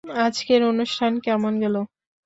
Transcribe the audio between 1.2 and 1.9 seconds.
কেমন গেল?